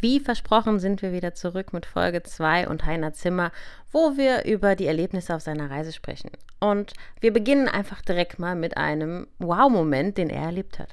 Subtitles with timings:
[0.00, 3.52] Wie versprochen sind wir wieder zurück mit Folge 2 und Heiner Zimmer,
[3.92, 6.30] wo wir über die Erlebnisse auf seiner Reise sprechen.
[6.58, 10.88] Und wir beginnen einfach direkt mal mit einem Wow-Moment, den er erlebt hat.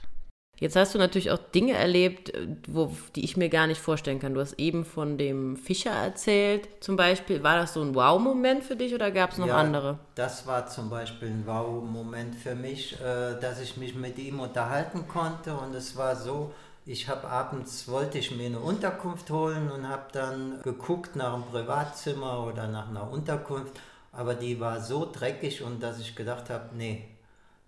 [0.60, 4.20] Jetzt hast du natürlich auch Dinge erlebt, äh, wo, die ich mir gar nicht vorstellen
[4.20, 4.34] kann.
[4.34, 7.44] Du hast eben von dem Fischer erzählt, zum Beispiel.
[7.44, 10.00] War das so ein Wow-Moment für dich oder gab es noch ja, andere?
[10.16, 15.08] Das war zum Beispiel ein Wow-Moment für mich, äh, dass ich mich mit ihm unterhalten
[15.08, 15.56] konnte.
[15.56, 16.52] Und es war so,
[16.88, 21.44] ich habe abends, wollte ich mir eine Unterkunft holen und habe dann geguckt nach einem
[21.44, 23.78] Privatzimmer oder nach einer Unterkunft.
[24.14, 27.06] Aber die war so dreckig und dass ich gedacht habe, nee,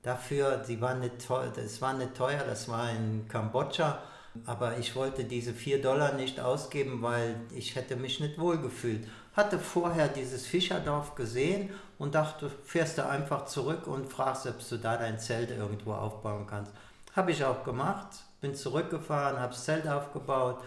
[0.04, 4.00] dafür, sie war nicht teuer, das war nicht teuer, das war in Kambodscha,
[4.46, 9.06] aber ich wollte diese 4 Dollar nicht ausgeben, weil ich hätte mich nicht wohlgefühlt.
[9.36, 14.78] Hatte vorher dieses Fischerdorf gesehen und dachte, fährst du einfach zurück und fragst, ob du
[14.78, 16.72] da dein Zelt irgendwo aufbauen kannst.
[17.16, 18.08] Habe ich auch gemacht,
[18.42, 20.60] bin zurückgefahren, habe das Zelt aufgebaut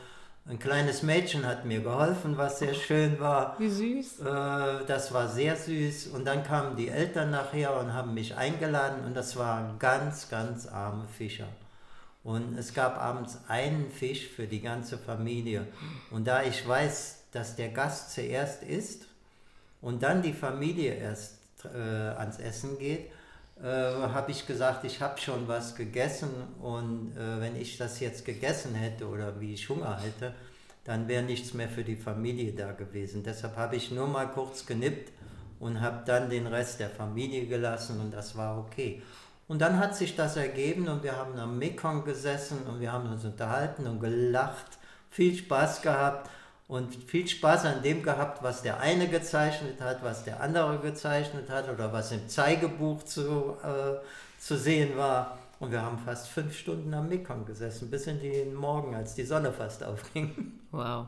[0.45, 3.55] ein kleines Mädchen hat mir geholfen, was sehr schön war.
[3.61, 4.21] Wie süß.
[4.21, 6.09] Äh, das war sehr süß.
[6.09, 10.67] Und dann kamen die Eltern nachher und haben mich eingeladen und das waren ganz, ganz
[10.67, 11.47] arme Fischer.
[12.25, 15.67] Und es gab abends einen Fisch für die ganze Familie.
[16.11, 19.07] Und da ich weiß, dass der Gast zuerst isst
[19.81, 23.13] und dann die Familie erst äh, ans Essen geht,
[23.63, 28.25] äh, habe ich gesagt, ich habe schon was gegessen und äh, wenn ich das jetzt
[28.25, 30.35] gegessen hätte oder wie ich Hunger hätte,
[30.85, 33.23] dann wäre nichts mehr für die Familie da gewesen.
[33.23, 35.13] Deshalb habe ich nur mal kurz genippt
[35.61, 39.01] und habe dann den Rest der Familie gelassen und das war okay.
[39.47, 43.11] Und dann hat sich das ergeben und wir haben am Mekong gesessen und wir haben
[43.13, 44.67] uns unterhalten und gelacht,
[45.11, 46.29] viel Spaß gehabt
[46.69, 51.51] und viel Spaß an dem gehabt, was der eine gezeichnet hat, was der andere gezeichnet
[51.51, 54.01] hat oder was im Zeigebuch zu, äh,
[54.39, 55.39] zu sehen war.
[55.61, 59.25] Und wir haben fast fünf Stunden am Mekong gesessen, bis in den Morgen, als die
[59.25, 60.59] Sonne fast aufging.
[60.71, 61.07] Wow.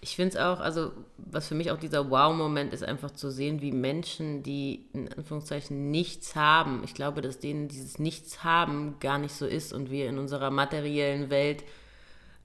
[0.00, 3.60] Ich finde es auch, also was für mich auch dieser Wow-Moment ist, einfach zu sehen,
[3.60, 9.18] wie Menschen, die in Anführungszeichen nichts haben, ich glaube, dass denen dieses Nichts haben gar
[9.18, 11.62] nicht so ist und wir in unserer materiellen Welt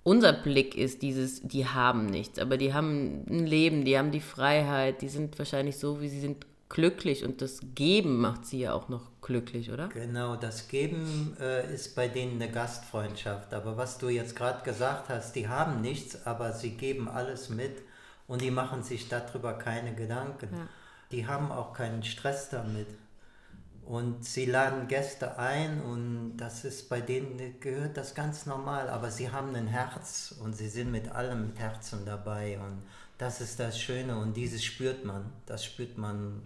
[0.07, 4.21] unser Blick ist dieses, die haben nichts, aber die haben ein Leben, die haben die
[4.21, 8.73] Freiheit, die sind wahrscheinlich so, wie sie sind, glücklich und das Geben macht sie ja
[8.73, 9.89] auch noch glücklich, oder?
[9.89, 13.53] Genau, das Geben äh, ist bei denen eine Gastfreundschaft.
[13.53, 17.81] Aber was du jetzt gerade gesagt hast, die haben nichts, aber sie geben alles mit
[18.27, 20.49] und die machen sich darüber keine Gedanken.
[20.51, 20.67] Ja.
[21.11, 22.87] Die haben auch keinen Stress damit.
[23.87, 28.89] Und sie laden Gäste ein und das ist bei denen gehört das ganz normal.
[28.89, 32.83] Aber sie haben ein Herz und sie sind mit allem Herzen dabei und
[33.17, 35.31] das ist das Schöne und dieses spürt man.
[35.45, 36.41] Das spürt man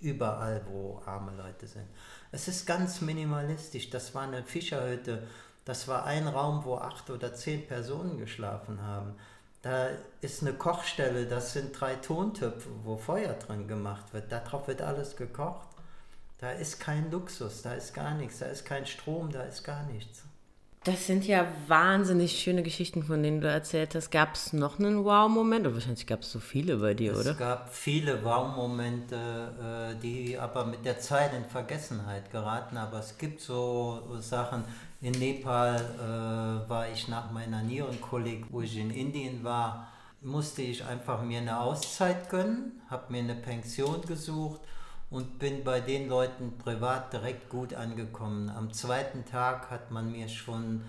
[0.00, 1.86] überall, wo arme Leute sind.
[2.30, 3.88] Es ist ganz minimalistisch.
[3.88, 5.26] Das war eine Fischerhütte.
[5.64, 9.14] Das war ein Raum, wo acht oder zehn Personen geschlafen haben.
[9.62, 9.88] Da
[10.20, 14.30] ist eine Kochstelle, das sind drei Tontöpfe, wo Feuer drin gemacht wird.
[14.30, 15.68] Darauf wird alles gekocht.
[16.42, 19.84] Da ist kein Luxus, da ist gar nichts, da ist kein Strom, da ist gar
[19.84, 20.24] nichts.
[20.82, 24.10] Das sind ja wahnsinnig schöne Geschichten, von denen du erzählt hast.
[24.10, 25.68] Gab es noch einen Wow-Moment?
[25.68, 27.30] Oder wahrscheinlich gab es so viele bei dir, es oder?
[27.30, 32.76] Es gab viele Wow-Momente, äh, die aber mit der Zeit in Vergessenheit geraten.
[32.76, 34.64] Aber es gibt so Sachen.
[35.00, 39.92] In Nepal äh, war ich nach meiner Nierenkolik, wo ich in Indien war,
[40.22, 44.60] musste ich einfach mir eine Auszeit gönnen, habe mir eine Pension gesucht
[45.12, 48.48] und bin bei den Leuten privat direkt gut angekommen.
[48.48, 50.82] Am zweiten Tag hat man mir schon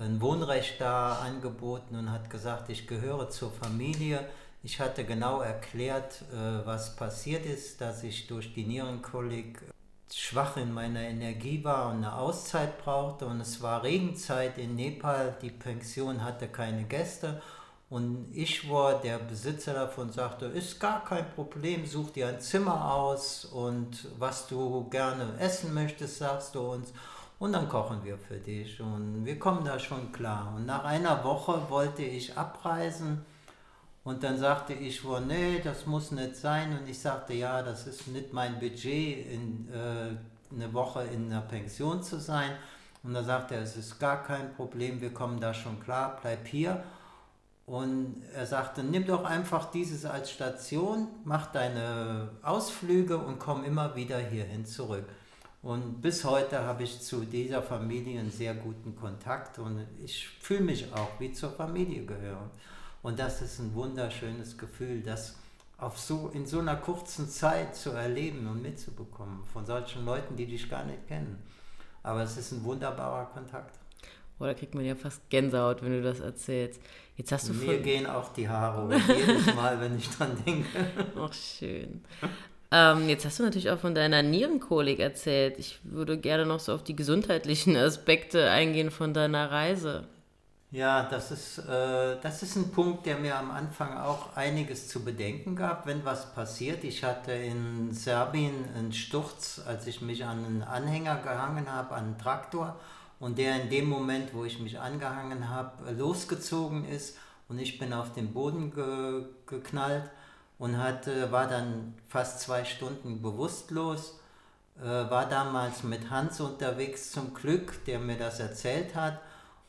[0.00, 4.26] ein Wohnrecht da angeboten und hat gesagt, ich gehöre zur Familie.
[4.62, 9.60] Ich hatte genau erklärt, äh, was passiert ist, dass ich durch die Nierenkolik
[10.12, 13.26] schwach in meiner Energie war und eine Auszeit brauchte.
[13.26, 17.42] Und es war Regenzeit in Nepal, die Pension hatte keine Gäste
[17.88, 22.92] und ich war der Besitzer davon, sagte, ist gar kein Problem, such dir ein Zimmer
[22.92, 26.92] aus und was du gerne essen möchtest, sagst du uns.
[27.38, 30.54] Und dann kochen wir für dich und wir kommen da schon klar.
[30.56, 33.24] Und nach einer Woche wollte ich abreisen
[34.02, 36.78] und dann sagte ich, oh, nee, das muss nicht sein.
[36.78, 41.42] Und ich sagte, ja, das ist nicht mein Budget, in, äh, eine Woche in einer
[41.42, 42.52] Pension zu sein.
[43.02, 46.46] Und da sagte er, es ist gar kein Problem, wir kommen da schon klar, bleib
[46.46, 46.84] hier.
[47.66, 53.96] Und er sagte, nimm doch einfach dieses als Station, mach deine Ausflüge und komm immer
[53.96, 55.04] wieder hierhin zurück.
[55.62, 60.60] Und bis heute habe ich zu dieser Familie einen sehr guten Kontakt und ich fühle
[60.60, 62.50] mich auch wie zur Familie gehören.
[63.02, 65.34] Und das ist ein wunderschönes Gefühl, das
[65.78, 70.46] auf so, in so einer kurzen Zeit zu erleben und mitzubekommen von solchen Leuten, die
[70.46, 71.42] dich gar nicht kennen.
[72.04, 73.76] Aber es ist ein wunderbarer Kontakt.
[74.38, 76.80] Oder kriegt man ja fast Gänsehaut, wenn du das erzählst.
[77.16, 77.82] Jetzt hast du Mir von...
[77.82, 80.86] gehen auch die Haare hoch, jedes Mal, wenn ich dran denke.
[81.18, 82.04] Ach, schön.
[82.70, 85.58] Ähm, jetzt hast du natürlich auch von deiner Nierenkolik erzählt.
[85.58, 90.04] Ich würde gerne noch so auf die gesundheitlichen Aspekte eingehen von deiner Reise.
[90.72, 95.04] Ja, das ist, äh, das ist ein Punkt, der mir am Anfang auch einiges zu
[95.04, 96.82] bedenken gab, wenn was passiert.
[96.82, 102.04] Ich hatte in Serbien einen Sturz, als ich mich an einen Anhänger gehangen habe, an
[102.04, 102.76] einen Traktor
[103.18, 107.16] und der in dem Moment, wo ich mich angehangen habe, losgezogen ist
[107.48, 110.10] und ich bin auf den Boden ge geknallt
[110.58, 114.18] und hatte, war dann fast zwei Stunden bewusstlos.
[114.80, 119.20] Äh, war damals mit Hans unterwegs zum Glück, der mir das erzählt hat.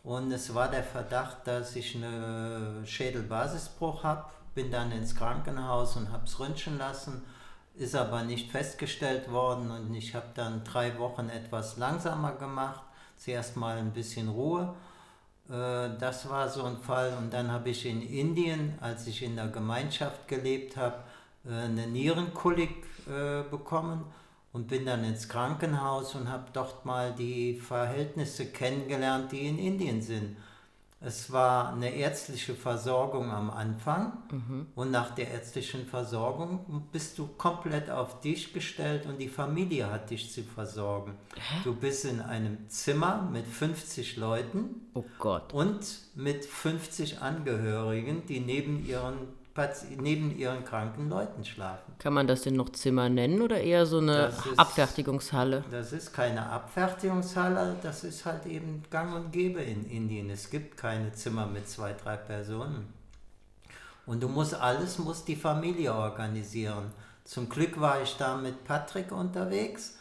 [0.04, 4.26] Und es war der Verdacht, dass ich einen Schädelbasisbruch habe.
[4.56, 7.24] Bin dann ins Krankenhaus und habe es röntgen lassen.
[7.76, 12.82] Ist aber nicht festgestellt worden und ich habe dann drei Wochen etwas langsamer gemacht.
[13.18, 14.74] Zuerst mal ein bisschen Ruhe
[15.50, 17.14] äh, das war so ein Fall.
[17.18, 20.98] Und dann habe ich in Indien, als ich in der Gemeinschaft gelebt habe,
[21.46, 24.06] äh, eine Nierenkolik äh, bekommen
[24.54, 30.02] und bin dann ins Krankenhaus und habe dort mal die Verhältnisse kennengelernt, die in Indien
[30.02, 30.38] sind.
[31.00, 34.68] Es war eine ärztliche Versorgung am Anfang mhm.
[34.74, 40.10] und nach der ärztlichen Versorgung bist du komplett auf dich gestellt und die Familie hat
[40.10, 41.14] dich zu versorgen.
[41.36, 41.62] Hä?
[41.64, 45.54] Du bist in einem Zimmer mit 50 Leuten oh Gott.
[45.54, 45.86] und
[46.16, 49.20] mit 50 Angehörigen, die neben ihren
[50.00, 51.94] neben ihren kranken Leuten schlafen.
[52.00, 55.64] Kann man das denn noch Zimmer nennen oder eher so eine ist, Abfertigungshalle?
[55.72, 60.30] Das ist keine Abfertigungshalle, das ist halt eben gang und gäbe in Indien.
[60.30, 62.94] Es gibt keine Zimmer mit zwei, drei Personen.
[64.06, 66.92] Und du musst alles, muss die Familie organisieren.
[67.26, 69.98] Zum Glück war ich da mit Patrick unterwegs,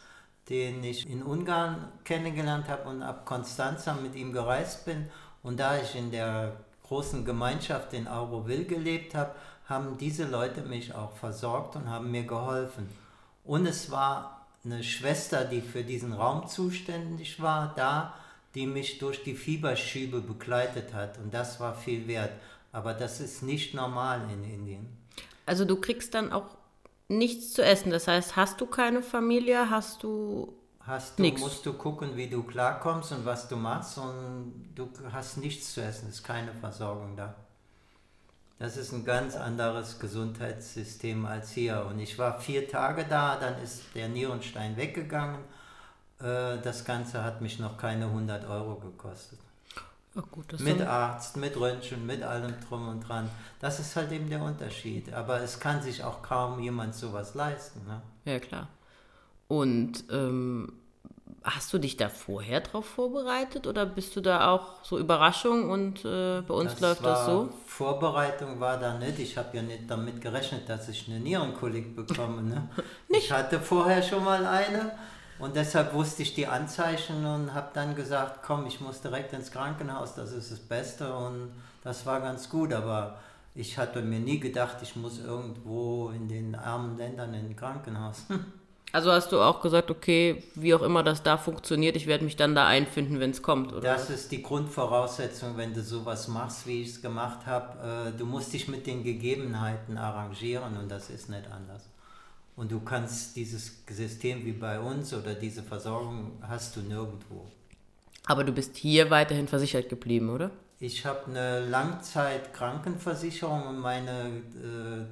[0.49, 5.09] den ich in Ungarn kennengelernt habe und ab Konstanza mit ihm gereist bin.
[5.43, 6.53] Und da ich in der
[6.87, 9.31] großen Gemeinschaft in Auroville gelebt habe,
[9.67, 12.89] haben diese Leute mich auch versorgt und haben mir geholfen.
[13.43, 18.13] Und es war eine Schwester, die für diesen Raum zuständig war, da,
[18.55, 21.17] die mich durch die Fieberschübe begleitet hat.
[21.17, 22.31] Und das war viel wert.
[22.71, 24.87] Aber das ist nicht normal in Indien.
[25.45, 26.57] Also du kriegst dann auch
[27.07, 27.91] nichts zu essen.
[27.91, 30.56] Das heißt, hast du keine Familie, hast du
[30.87, 31.41] hast du, Nix.
[31.41, 35.81] musst du gucken, wie du klarkommst und was du machst und du hast nichts zu
[35.81, 37.35] essen, es ist keine Versorgung da.
[38.59, 41.85] Das ist ein ganz anderes Gesundheitssystem als hier.
[41.87, 45.41] Und ich war vier Tage da, dann ist der Nierenstein weggegangen.
[46.19, 49.37] Äh, das Ganze hat mich noch keine 100 Euro gekostet.
[50.31, 53.29] Gut, mit Arzt, mit Röntgen, mit allem drum und dran.
[53.59, 55.13] Das ist halt eben der Unterschied.
[55.13, 57.85] Aber es kann sich auch kaum jemand sowas leisten.
[57.85, 58.01] Ne?
[58.25, 58.67] Ja, klar.
[59.47, 60.73] Und ähm,
[61.43, 66.03] hast du dich da vorher drauf vorbereitet oder bist du da auch so Überraschung und
[66.03, 67.49] äh, bei uns das läuft das so?
[67.65, 69.19] Vorbereitung war da nicht.
[69.19, 72.41] Ich habe ja nicht damit gerechnet, dass ich eine Nierenkolik bekomme.
[72.41, 72.69] Ne?
[73.09, 74.91] ich hatte vorher schon mal eine
[75.39, 79.51] und deshalb wusste ich die Anzeichen und habe dann gesagt, komm, ich muss direkt ins
[79.51, 81.51] Krankenhaus, das ist das Beste und
[81.83, 83.19] das war ganz gut, aber
[83.55, 88.25] ich hatte mir nie gedacht, ich muss irgendwo in den armen Ländern in ein Krankenhaus.
[88.93, 92.37] Also hast du auch gesagt, okay, wie auch immer das da funktioniert, ich werde mich
[92.37, 93.81] dann da einfinden, wenn es kommt, oder?
[93.81, 98.13] Das ist die Grundvoraussetzung, wenn du sowas machst, wie ich es gemacht habe.
[98.13, 101.83] Äh, du musst dich mit den Gegebenheiten arrangieren und das ist nicht anders.
[102.55, 107.45] Und du kannst dieses System wie bei uns oder diese Versorgung hast du nirgendwo.
[108.25, 110.49] Aber du bist hier weiterhin versichert geblieben, oder?
[110.79, 115.05] Ich habe eine Langzeitkrankenversicherung und meine äh,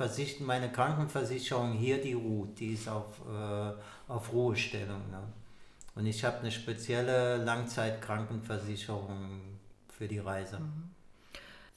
[0.00, 5.10] Versicht meine Krankenversicherung hier, die ruht, die ist auf, äh, auf Ruhestellung.
[5.10, 5.22] Ne?
[5.94, 9.58] Und ich habe eine spezielle Langzeitkrankenversicherung
[9.92, 10.60] für die Reise.
[10.60, 10.88] Mhm.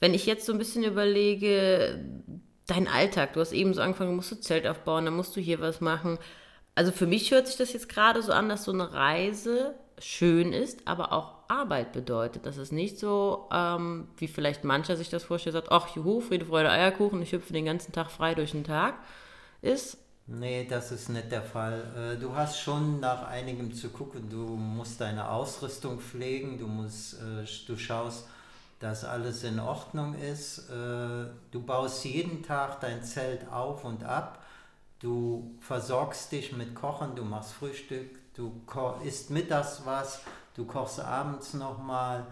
[0.00, 2.02] Wenn ich jetzt so ein bisschen überlege,
[2.66, 5.60] dein Alltag, du hast eben so angefangen, musst du Zelt aufbauen, dann musst du hier
[5.60, 6.16] was machen.
[6.74, 10.54] Also für mich hört sich das jetzt gerade so an, dass so eine Reise schön
[10.54, 12.46] ist, aber auch Arbeit bedeutet.
[12.46, 16.46] Das ist nicht so, ähm, wie vielleicht mancher sich das vorstellt, sagt, ach juhu, Friede,
[16.46, 18.94] Freude, Eierkuchen, ich hüpfe den ganzen Tag frei durch den Tag,
[19.62, 19.98] ist.
[20.26, 22.14] Nee, das ist nicht der Fall.
[22.16, 27.14] Äh, du hast schon nach einigem zu gucken, du musst deine Ausrüstung pflegen, du musst,
[27.14, 28.26] äh, du schaust,
[28.80, 30.70] dass alles in Ordnung ist.
[30.70, 34.42] Äh, du baust jeden Tag dein Zelt auf und ab.
[34.98, 38.62] Du versorgst dich mit Kochen, du machst Frühstück, du
[39.04, 40.22] isst mittags was,
[40.54, 42.26] du kochst abends nochmal,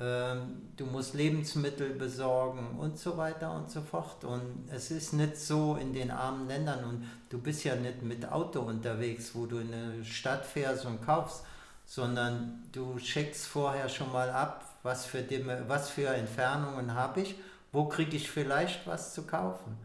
[0.00, 4.24] ähm, du musst Lebensmittel besorgen und so weiter und so fort.
[4.24, 8.30] Und es ist nicht so in den armen Ländern und du bist ja nicht mit
[8.30, 11.44] Auto unterwegs, wo du in eine Stadt fährst und kaufst,
[11.84, 15.24] sondern du checkst vorher schon mal ab, was für,
[15.68, 17.34] was für Entfernungen habe ich,
[17.72, 19.76] wo kriege ich vielleicht was zu kaufen.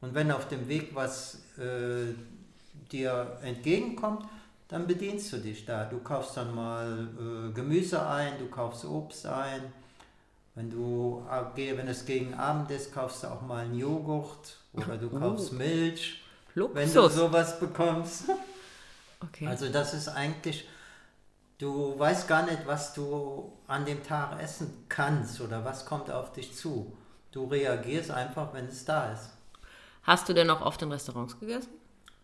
[0.00, 2.14] Und wenn auf dem Weg was äh,
[2.90, 4.24] dir entgegenkommt,
[4.70, 5.84] dann bedienst du dich da.
[5.84, 9.72] Du kaufst dann mal äh, Gemüse ein, du kaufst Obst ein.
[10.54, 14.96] Wenn, du, äh, wenn es gegen Abend ist, kaufst du auch mal einen Joghurt oder
[14.96, 15.56] du kaufst oh.
[15.56, 16.22] Milch,
[16.54, 16.76] Luxus.
[16.76, 18.24] wenn du sowas bekommst.
[19.22, 19.46] Okay.
[19.46, 20.66] Also das ist eigentlich,
[21.58, 26.32] du weißt gar nicht, was du an dem Tag essen kannst oder was kommt auf
[26.32, 26.96] dich zu.
[27.30, 29.28] Du reagierst einfach, wenn es da ist.
[30.04, 31.68] Hast du denn auch oft in Restaurants gegessen?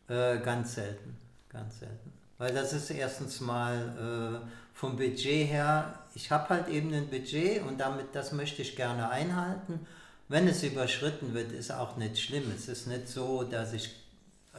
[0.09, 1.19] Äh, ganz selten,
[1.50, 2.16] ganz selten.
[2.38, 7.62] Weil das ist erstens mal äh, vom Budget her, ich habe halt eben ein Budget
[7.62, 9.87] und damit das möchte ich gerne einhalten.
[10.28, 12.52] Wenn es überschritten wird, ist auch nicht schlimm.
[12.55, 13.95] Es ist nicht so, dass ich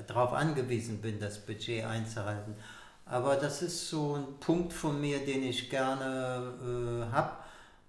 [0.07, 2.55] darauf angewiesen bin, das Budget einzuhalten.
[3.05, 7.31] Aber das ist so ein Punkt von mir, den ich gerne äh, habe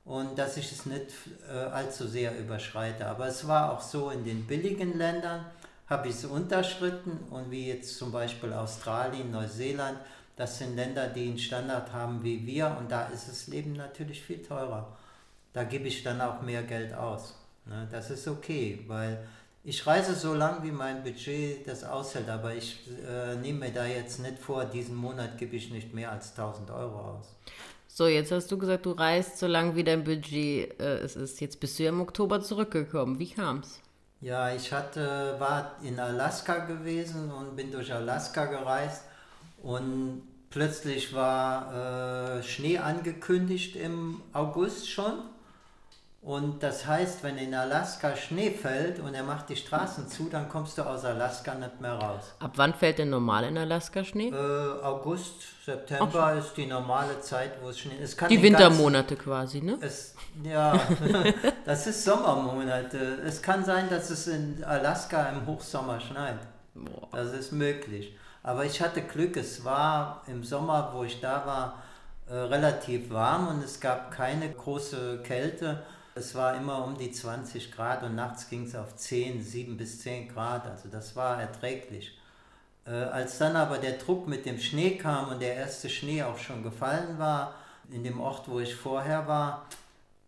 [0.05, 1.13] und dass ich es nicht
[1.49, 3.07] äh, allzu sehr überschreite.
[3.07, 5.45] Aber es war auch so in den billigen Ländern,
[5.89, 9.99] habe ich es unterschritten und wie jetzt zum Beispiel Australien, Neuseeland,
[10.37, 14.23] das sind Länder, die einen Standard haben wie wir und da ist das Leben natürlich
[14.23, 14.97] viel teurer.
[15.53, 17.35] Da gebe ich dann auch mehr Geld aus.
[17.67, 17.89] Ne?
[17.91, 19.27] Das ist okay, weil
[19.65, 23.87] ich reise so lang, wie mein Budget das aushält, aber ich äh, nehme mir da
[23.87, 27.35] jetzt nicht vor, diesen Monat gebe ich nicht mehr als 1000 Euro aus.
[27.89, 31.41] So, jetzt hast du gesagt, du reist so lange, wie dein Budget äh, es ist.
[31.41, 33.19] Jetzt bist du ja im Oktober zurückgekommen.
[33.19, 33.81] Wie kam es?
[34.21, 39.03] Ja, ich hatte, war in Alaska gewesen und bin durch Alaska gereist
[39.63, 45.23] und plötzlich war äh, Schnee angekündigt im August schon
[46.21, 50.49] und das heißt, wenn in Alaska Schnee fällt und er macht die Straßen zu, dann
[50.49, 52.35] kommst du aus Alaska nicht mehr raus.
[52.41, 54.31] Ab wann fällt denn normal in Alaska Schnee?
[54.31, 58.21] Äh, August, September ist die normale Zeit, wo es Schnee ist.
[58.29, 59.79] Die Wintermonate quasi, ne?
[59.81, 60.79] Es, ja,
[61.65, 62.99] das ist Sommermonate.
[63.25, 66.39] Es kann sein, dass es in Alaska im Hochsommer schneit.
[66.75, 67.09] Boah.
[67.13, 68.17] Das ist möglich.
[68.43, 71.83] Aber ich hatte Glück, es war im Sommer, wo ich da war,
[72.29, 75.85] äh, relativ warm und es gab keine große Kälte
[76.19, 80.01] es war immer um die 20 Grad und nachts ging es auf 10, 7 bis
[80.01, 80.67] 10 Grad.
[80.67, 82.19] Also das war erträglich.
[82.87, 86.39] Äh, als dann aber der Druck mit dem Schnee kam und der erste Schnee auch
[86.39, 87.55] schon gefallen war,
[87.91, 89.67] in dem Ort, wo ich vorher war,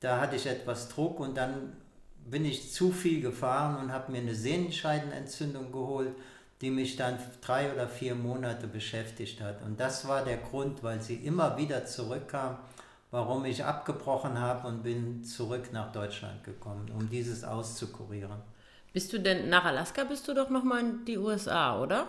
[0.00, 1.76] da hatte ich etwas Druck und dann
[2.24, 6.14] bin ich zu viel gefahren und habe mir eine Sehnenscheidenentzündung geholt,
[6.60, 9.62] die mich dann drei oder vier Monate beschäftigt hat.
[9.62, 12.58] Und das war der Grund, weil sie immer wieder zurückkam
[13.10, 18.42] warum ich abgebrochen habe und bin zurück nach Deutschland gekommen, um dieses auszukurieren.
[18.92, 22.06] Bist du denn nach Alaska bist du doch noch mal in die USA, oder?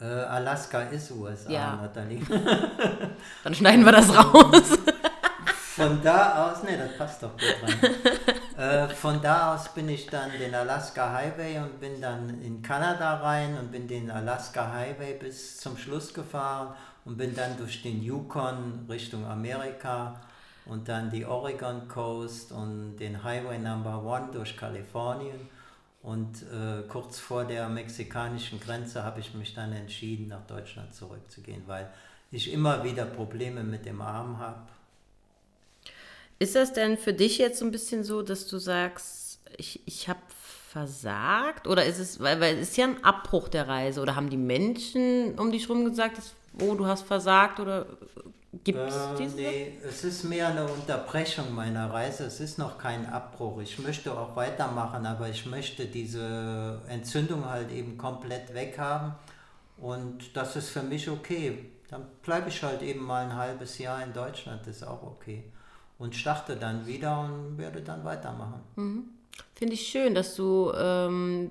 [0.00, 1.76] Äh, Alaska ist USA, ja.
[1.76, 2.20] Nathalie.
[3.44, 4.78] Dann schneiden wir das raus.
[5.74, 7.94] Von da aus, ne, das passt doch gut rein.
[8.58, 13.14] äh, von da aus bin ich dann den Alaska Highway und bin dann in Kanada
[13.16, 16.74] rein und bin den Alaska Highway bis zum Schluss gefahren
[17.06, 20.20] und bin dann durch den Yukon Richtung Amerika
[20.66, 25.48] und dann die Oregon Coast und den Highway Number One durch Kalifornien.
[26.02, 31.62] Und äh, kurz vor der mexikanischen Grenze habe ich mich dann entschieden, nach Deutschland zurückzugehen,
[31.66, 31.88] weil
[32.32, 34.62] ich immer wieder Probleme mit dem Arm habe.
[36.38, 40.08] Ist das denn für dich jetzt so ein bisschen so, dass du sagst, ich, ich
[40.08, 40.18] habe
[40.72, 41.68] versagt?
[41.68, 44.36] Oder ist es, weil, weil es ist ja ein Abbruch der Reise, oder haben die
[44.36, 46.20] Menschen um dich herum gesagt,
[46.60, 47.86] oh, du hast versagt oder
[48.64, 49.28] Gibt es äh?
[49.34, 52.24] Nee, es ist mehr eine Unterbrechung meiner Reise.
[52.24, 53.60] Es ist noch kein Abbruch.
[53.60, 59.14] Ich möchte auch weitermachen, aber ich möchte diese Entzündung halt eben komplett weghaben.
[59.78, 61.70] Und das ist für mich okay.
[61.88, 65.44] Dann bleibe ich halt eben mal ein halbes Jahr in Deutschland, das ist auch okay.
[65.98, 68.60] Und starte dann wieder und werde dann weitermachen.
[68.76, 69.04] Mhm.
[69.54, 71.50] Finde ich schön, dass du ähm,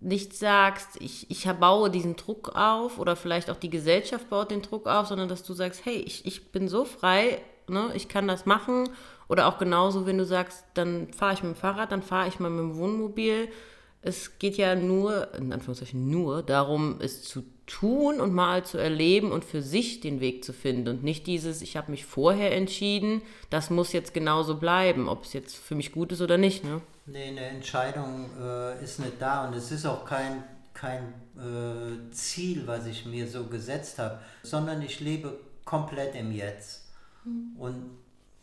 [0.00, 4.62] nicht sagst, ich, ich baue diesen Druck auf oder vielleicht auch die Gesellschaft baut den
[4.62, 8.28] Druck auf, sondern dass du sagst, hey, ich, ich bin so frei, ne, ich kann
[8.28, 8.88] das machen.
[9.28, 12.40] Oder auch genauso, wenn du sagst, dann fahre ich mit dem Fahrrad, dann fahre ich
[12.40, 13.48] mal mit dem Wohnmobil.
[14.00, 19.30] Es geht ja nur, in Anführungszeichen nur, darum, es zu tun und mal zu erleben
[19.32, 23.20] und für sich den Weg zu finden und nicht dieses, ich habe mich vorher entschieden,
[23.50, 26.64] das muss jetzt genauso bleiben, ob es jetzt für mich gut ist oder nicht.
[26.64, 26.80] Ne?
[27.10, 32.66] Nee, eine Entscheidung äh, ist nicht da und es ist auch kein, kein äh, Ziel,
[32.66, 36.84] was ich mir so gesetzt habe, sondern ich lebe komplett im Jetzt.
[37.24, 37.56] Mhm.
[37.58, 37.90] Und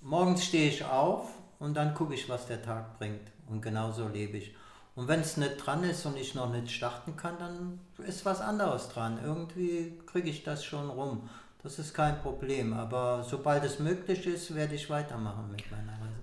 [0.02, 1.30] morgens stehe ich auf
[1.60, 3.32] und dann gucke ich, was der Tag bringt.
[3.48, 4.56] Und genauso lebe ich.
[4.96, 8.42] Und wenn es nicht dran ist und ich noch nicht starten kann, dann ist was
[8.42, 9.20] anderes dran.
[9.24, 11.30] Irgendwie kriege ich das schon rum.
[11.62, 12.74] Das ist kein Problem.
[12.74, 16.16] Aber sobald es möglich ist, werde ich weitermachen mit meiner Reise.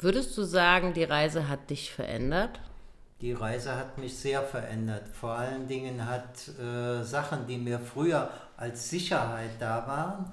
[0.00, 2.60] Würdest du sagen, die Reise hat dich verändert?
[3.20, 5.08] Die Reise hat mich sehr verändert.
[5.08, 10.32] Vor allen Dingen hat äh, Sachen, die mir früher als Sicherheit da waren,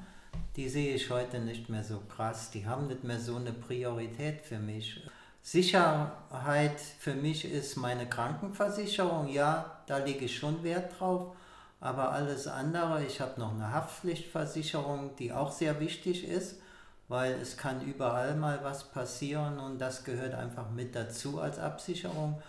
[0.55, 2.51] die sehe ich heute nicht mehr so krass.
[2.51, 5.03] Die haben nicht mehr so eine Priorität für mich.
[5.41, 9.29] Sicherheit für mich ist meine Krankenversicherung.
[9.29, 11.35] Ja, da lege ich schon Wert drauf.
[11.79, 16.59] Aber alles andere, ich habe noch eine Haftpflichtversicherung, die auch sehr wichtig ist,
[17.07, 22.41] weil es kann überall mal was passieren und das gehört einfach mit dazu als Absicherung.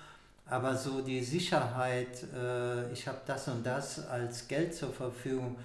[0.49, 5.57] Aber so die Sicherheit, äh, ich habe das und das als Geld zur Verfügung,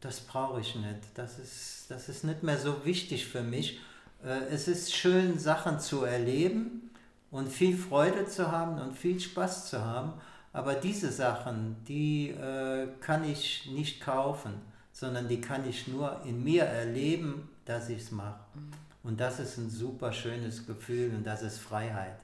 [0.00, 1.00] das brauche ich nicht.
[1.14, 3.80] Das ist, das ist nicht mehr so wichtig für mich.
[4.24, 6.90] Äh, es ist schön, Sachen zu erleben
[7.30, 10.12] und viel Freude zu haben und viel Spaß zu haben.
[10.52, 14.54] Aber diese Sachen, die äh, kann ich nicht kaufen,
[14.92, 18.40] sondern die kann ich nur in mir erleben, dass ich es mache.
[18.54, 18.70] Mhm.
[19.02, 22.18] Und das ist ein super schönes Gefühl und das ist Freiheit.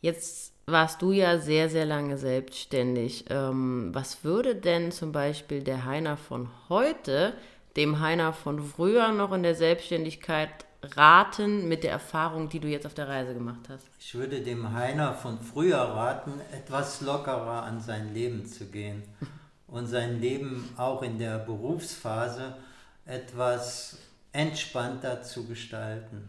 [0.00, 3.26] Jetzt warst du ja sehr, sehr lange selbstständig.
[3.30, 7.34] Ähm, was würde denn zum Beispiel der Heiner von heute
[7.76, 10.50] dem Heiner von früher noch in der Selbstständigkeit
[10.82, 13.86] raten mit der Erfahrung, die du jetzt auf der Reise gemacht hast?
[13.98, 19.02] Ich würde dem Heiner von früher raten, etwas lockerer an sein Leben zu gehen
[19.66, 22.56] und sein Leben auch in der Berufsphase
[23.04, 23.98] etwas
[24.32, 26.28] entspannter zu gestalten.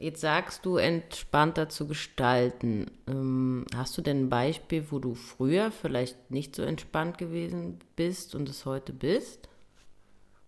[0.00, 2.90] Jetzt sagst du, entspannter zu gestalten.
[3.06, 8.34] Ähm, hast du denn ein Beispiel, wo du früher vielleicht nicht so entspannt gewesen bist
[8.34, 9.50] und es heute bist?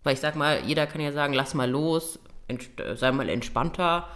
[0.04, 2.18] Weil ich sag mal, jeder kann ja sagen, lass mal los,
[2.94, 4.08] sei mal entspannter.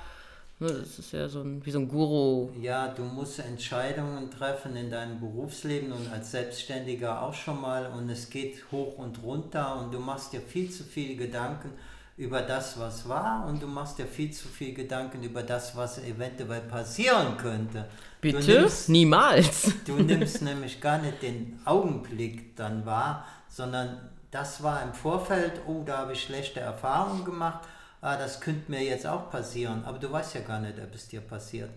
[0.58, 2.48] Ne, das ist ja so ein, wie so ein Guru.
[2.62, 8.08] Ja, du musst Entscheidungen treffen in deinem Berufsleben und als Selbstständiger auch schon mal und
[8.08, 11.72] es geht hoch und runter und du machst dir viel zu viele Gedanken
[12.16, 15.99] über das, was war und du machst dir viel zu viel Gedanken über das, was
[15.99, 17.87] eventuell passieren könnte.
[18.23, 18.40] Bitte?
[18.40, 19.73] Du nimmst, Niemals.
[19.85, 25.83] Du nimmst nämlich gar nicht den Augenblick dann wahr, sondern das war im Vorfeld, oh,
[25.85, 27.61] da habe ich schlechte Erfahrungen gemacht,
[28.00, 31.09] ah, das könnte mir jetzt auch passieren, aber du weißt ja gar nicht, ob es
[31.09, 31.70] dir passiert.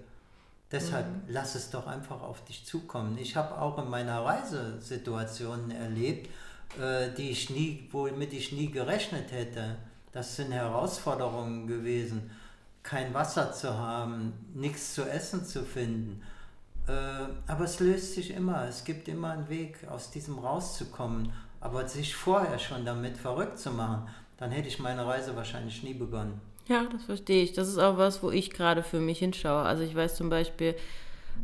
[0.72, 1.22] Deshalb mhm.
[1.28, 3.18] lass es doch einfach auf dich zukommen.
[3.18, 6.30] Ich habe auch in meiner Reise Situationen erlebt,
[6.80, 9.78] äh, die ich nie, womit ich nie gerechnet hätte
[10.12, 12.32] das sind Herausforderungen gewesen,
[12.84, 16.22] kein Wasser zu haben, nichts zu essen zu finden.
[16.88, 16.92] Äh,
[17.48, 18.68] aber es löst sich immer.
[18.68, 21.32] Es gibt immer einen Weg, aus diesem rauszukommen.
[21.62, 25.94] Aber sich vorher schon damit verrückt zu machen, dann hätte ich meine Reise wahrscheinlich nie
[25.94, 26.40] begonnen.
[26.68, 27.54] Ja, das verstehe ich.
[27.54, 29.64] Das ist auch was, wo ich gerade für mich hinschaue.
[29.64, 30.76] Also ich weiß zum Beispiel,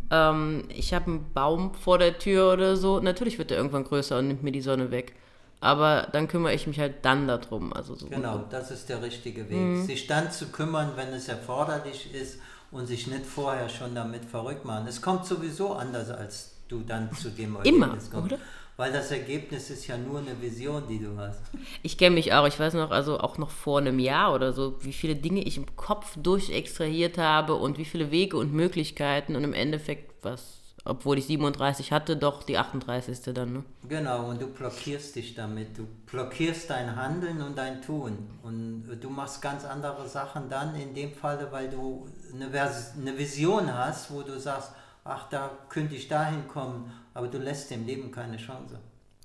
[0.09, 2.99] ähm, ich habe einen Baum vor der Tür oder so.
[2.99, 5.13] Natürlich wird der irgendwann größer und nimmt mir die Sonne weg.
[5.59, 7.73] Aber dann kümmere ich mich halt dann darum.
[7.73, 9.57] Also so genau, das ist der richtige Weg.
[9.57, 9.85] Mhm.
[9.85, 12.39] Sich dann zu kümmern, wenn es erforderlich ist
[12.71, 14.87] und sich nicht vorher schon damit verrückt machen.
[14.87, 18.33] Es kommt sowieso anders, als du dann zu dem Ergebnis kommst.
[18.33, 18.41] Oder?
[18.77, 21.39] Weil das Ergebnis ist ja nur eine Vision, die du hast.
[21.81, 24.75] Ich kenne mich auch, ich weiß noch, also auch noch vor einem Jahr oder so,
[24.83, 29.45] wie viele Dinge ich im Kopf durchextrahiert habe und wie viele Wege und Möglichkeiten und
[29.45, 33.33] im Endeffekt was obwohl ich 37 hatte, doch die 38.
[33.33, 33.53] dann.
[33.53, 33.63] Ne?
[33.89, 35.77] Genau, und du blockierst dich damit.
[35.77, 38.29] Du blockierst dein Handeln und dein Tun.
[38.43, 43.17] Und du machst ganz andere Sachen dann in dem Falle, weil du eine, Vers eine
[43.17, 47.87] Vision hast, wo du sagst, ach, da könnte ich dahin kommen, aber du lässt dem
[47.87, 48.79] Leben keine Chance.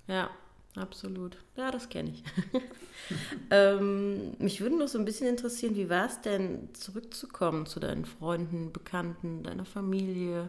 [0.07, 0.31] Ja,
[0.77, 1.37] absolut.
[1.57, 2.25] Ja, das kenne ich.
[3.51, 8.07] ähm, mich würde noch so ein bisschen interessieren, wie war es denn, zurückzukommen zu deinen
[8.07, 10.49] Freunden, Bekannten, deiner Familie?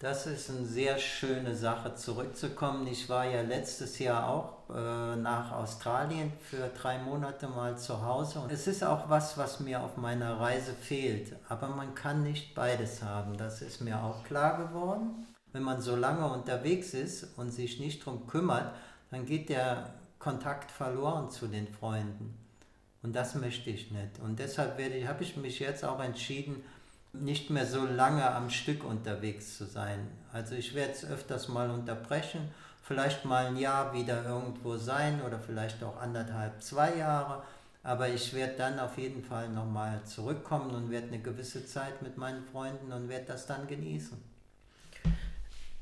[0.00, 2.86] Das ist eine sehr schöne Sache, zurückzukommen.
[2.88, 8.40] Ich war ja letztes Jahr auch äh, nach Australien für drei Monate mal zu Hause.
[8.40, 11.36] Und es ist auch was, was mir auf meiner Reise fehlt.
[11.48, 13.36] Aber man kann nicht beides haben.
[13.36, 15.26] Das ist mir auch klar geworden.
[15.52, 18.74] Wenn man so lange unterwegs ist und sich nicht darum kümmert,
[19.12, 22.36] dann geht der Kontakt verloren zu den Freunden.
[23.04, 24.18] Und das möchte ich nicht.
[24.18, 24.72] Und deshalb
[25.06, 26.64] habe ich mich jetzt auch entschieden,
[27.14, 30.08] nicht mehr so lange am Stück unterwegs zu sein.
[30.32, 32.48] Also ich werde es öfters mal unterbrechen,
[32.82, 37.42] vielleicht mal ein Jahr wieder irgendwo sein oder vielleicht auch anderthalb, zwei Jahre.
[37.82, 42.16] Aber ich werde dann auf jeden Fall nochmal zurückkommen und werde eine gewisse Zeit mit
[42.16, 44.33] meinen Freunden und werde das dann genießen.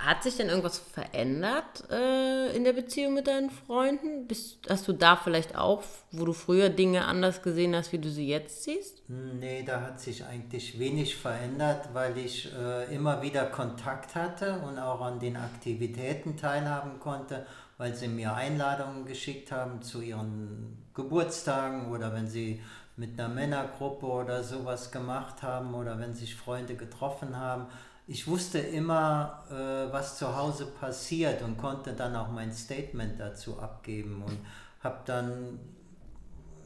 [0.05, 4.27] Hat sich denn irgendwas verändert äh, in der Beziehung mit deinen Freunden?
[4.27, 8.11] Bist, hast du da vielleicht auch, wo du früher Dinge anders gesehen hast, wie du
[8.11, 9.09] sie jetzt siehst?
[9.09, 14.77] Nee, da hat sich eigentlich wenig verändert, weil ich äh, immer wieder Kontakt hatte und
[14.81, 17.47] auch an den Aktivitäten teilhaben konnte,
[17.79, 22.61] weil sie mir Einladungen geschickt haben zu ihren Geburtstagen oder wenn sie
[22.97, 27.69] mit einer Männergruppe oder sowas gemacht haben oder wenn sich Freunde getroffen haben
[28.13, 33.59] ich wusste immer, äh, was zu Hause passiert und konnte dann auch mein Statement dazu
[33.59, 34.37] abgeben und
[34.85, 35.59] habe dann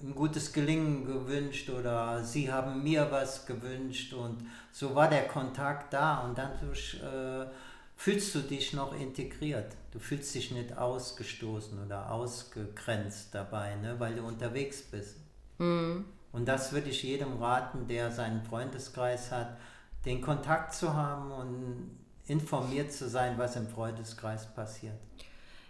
[0.03, 5.93] ein gutes Gelingen gewünscht oder sie haben mir was gewünscht und so war der Kontakt
[5.93, 7.47] da und dann äh,
[7.95, 9.77] fühlst du dich noch integriert.
[9.93, 15.19] Du fühlst dich nicht ausgestoßen oder ausgegrenzt dabei, ne, weil du unterwegs bist.
[15.59, 16.07] Mhm.
[16.33, 19.57] Und das würde ich jedem raten, der seinen Freundeskreis hat,
[20.07, 24.95] den Kontakt zu haben und informiert zu sein, was im Freundeskreis passiert.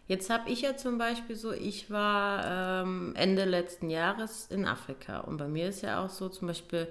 [0.08, 5.20] Jetzt habe ich ja zum Beispiel so, ich war ähm, Ende letzten Jahres in Afrika
[5.20, 6.86] und bei mir ist ja auch so zum Beispiel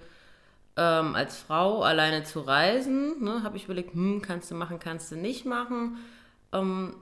[0.75, 5.11] ähm, als Frau alleine zu reisen, ne, habe ich überlegt, hm, kannst du machen, kannst
[5.11, 5.97] du nicht machen.
[6.51, 6.95] Ähm,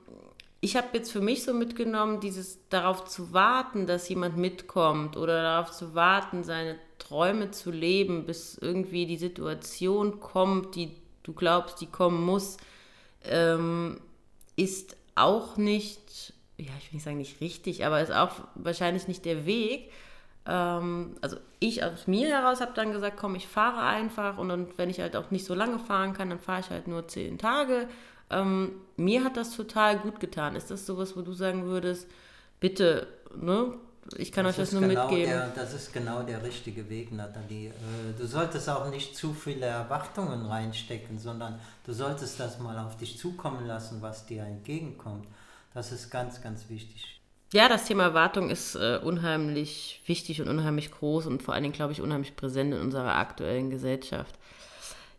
[0.61, 5.41] ich habe jetzt für mich so mitgenommen, dieses darauf zu warten, dass jemand mitkommt oder
[5.41, 6.77] darauf zu warten, seine
[7.13, 12.57] Träume zu leben, bis irgendwie die Situation kommt, die du glaubst, die kommen muss,
[13.25, 14.01] ähm,
[14.55, 19.25] ist auch nicht, ja, ich will nicht sagen nicht richtig, aber ist auch wahrscheinlich nicht
[19.25, 19.91] der Weg.
[20.47, 24.67] Ähm, also ich aus mir heraus habe dann gesagt, komm, ich fahre einfach und dann,
[24.77, 27.37] wenn ich halt auch nicht so lange fahren kann, dann fahre ich halt nur zehn
[27.37, 27.87] Tage.
[28.31, 30.55] Ähm, mir hat das total gut getan.
[30.55, 32.09] Ist das sowas, wo du sagen würdest,
[32.59, 33.05] bitte,
[33.39, 33.75] ne,
[34.17, 35.31] ich kann das euch das nur genau mitgeben.
[35.31, 37.69] Der, das ist genau der richtige Weg, Nathalie.
[37.69, 37.73] Äh,
[38.17, 43.17] du solltest auch nicht zu viele Erwartungen reinstecken, sondern du solltest das mal auf dich
[43.17, 45.27] zukommen lassen, was dir entgegenkommt.
[45.73, 47.21] Das ist ganz, ganz wichtig.
[47.53, 51.75] Ja, das Thema Erwartung ist äh, unheimlich wichtig und unheimlich groß und vor allen Dingen,
[51.75, 54.35] glaube ich, unheimlich präsent in unserer aktuellen Gesellschaft.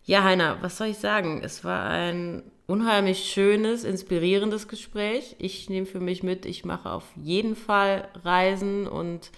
[0.06, 1.40] Ja, Heiner, was soll ich sagen?
[1.42, 5.34] Es war ein unheimlich schönes, inspirierendes Gespräch.
[5.38, 9.30] Ich nehme für mich mit, ich mache auf jeden Fall Reisen und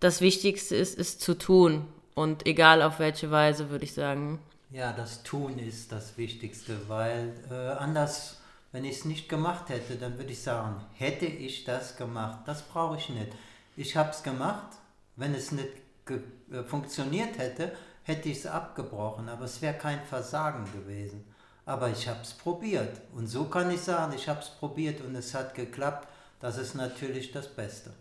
[0.00, 1.86] das Wichtigste ist, es zu tun.
[2.14, 4.38] Und egal auf welche Weise, würde ich sagen.
[4.70, 8.40] Ja, das Tun ist das Wichtigste, weil äh, anders,
[8.72, 12.62] wenn ich es nicht gemacht hätte, dann würde ich sagen, hätte ich das gemacht, das
[12.62, 13.28] brauche ich nicht.
[13.76, 14.76] Ich habe es gemacht,
[15.16, 15.68] wenn es nicht
[16.08, 17.72] äh, funktioniert hätte,
[18.08, 21.24] hätte ich es abgebrochen, aber es wäre kein Versagen gewesen.
[21.66, 23.02] Aber ich habe es probiert.
[23.14, 26.08] Und so kann ich sagen, ich habe es probiert und es hat geklappt.
[26.40, 27.92] Das ist natürlich das Beste.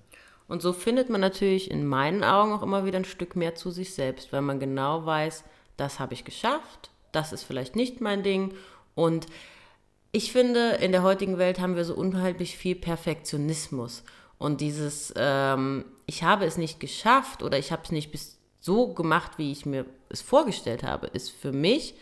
[0.47, 3.69] Und so findet man natürlich in meinen Augen auch immer wieder ein Stück mehr zu
[3.69, 5.43] sich selbst, weil man genau weiß,
[5.75, 8.53] das habe ich geschafft, das ist vielleicht nicht mein Ding.
[8.95, 9.27] Und
[10.13, 14.03] ich finde, in der heutigen Welt haben wir so unheimlich viel Perfektionismus.
[14.37, 18.93] Und dieses, ähm, ich habe es nicht geschafft oder ich habe es nicht bis so
[18.93, 21.95] gemacht, wie ich mir es vorgestellt habe, ist für mich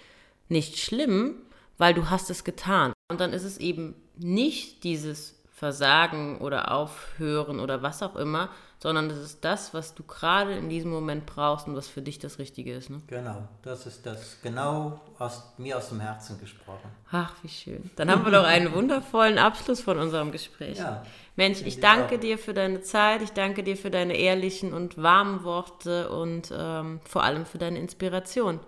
[0.49, 1.35] nicht schlimm,
[1.77, 2.93] weil du hast es getan.
[3.09, 8.49] Und dann ist es eben nicht dieses Versagen oder Aufhören oder was auch immer,
[8.85, 12.19] sondern das ist das, was du gerade in diesem Moment brauchst und was für dich
[12.19, 12.91] das Richtige ist.
[12.91, 13.01] Ne?
[13.07, 16.91] Genau, das ist das genau aus mir aus dem Herzen gesprochen.
[17.11, 17.89] Ach, wie schön.
[17.95, 20.77] Dann haben wir doch einen wundervollen Abschluss von unserem Gespräch.
[20.77, 21.03] Ja,
[21.35, 25.43] Mensch, ich danke dir für deine Zeit, ich danke dir für deine ehrlichen und warmen
[25.43, 28.59] Worte und ähm, vor allem für deine Inspiration.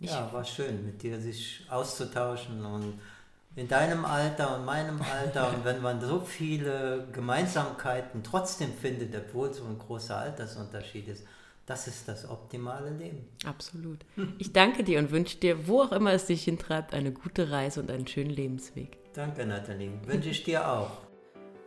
[0.00, 2.98] Ich ja, war schön, mit dir sich auszutauschen und
[3.54, 9.52] in deinem Alter und meinem Alter und wenn man so viele Gemeinsamkeiten trotzdem findet, obwohl
[9.52, 11.26] so ein großer Altersunterschied ist,
[11.66, 13.28] das ist das optimale Leben.
[13.44, 14.00] Absolut.
[14.38, 17.80] Ich danke dir und wünsche dir, wo auch immer es dich hintreibt, eine gute Reise
[17.80, 18.98] und einen schönen Lebensweg.
[19.12, 19.92] Danke, Nathalie.
[20.06, 20.90] Wünsche ich dir auch.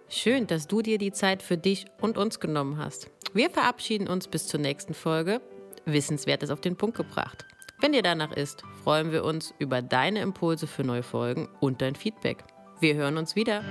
[0.10, 3.10] Schön, dass du dir die Zeit für dich und uns genommen hast.
[3.34, 5.42] Wir verabschieden uns bis zur nächsten Folge.
[5.86, 7.46] Wissenswertes auf den Punkt gebracht.
[7.86, 11.94] Wenn dir danach ist, freuen wir uns über deine Impulse für neue Folgen und dein
[11.94, 12.44] Feedback.
[12.80, 13.64] Wir hören uns wieder.